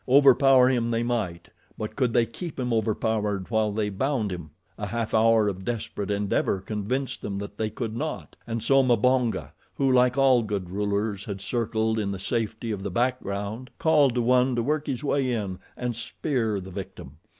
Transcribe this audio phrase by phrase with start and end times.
[0.09, 4.49] Overpower him they might, but could they keep him overpowered while they bound him?
[4.79, 9.51] A half hour of desperate endeavor convinced them that they could not, and so Mbonga,
[9.75, 14.23] who, like all good rulers, had circled in the safety of the background, called to
[14.23, 17.19] one to work his way in and spear the victim.